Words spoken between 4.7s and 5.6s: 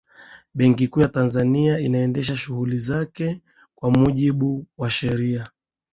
wa sheria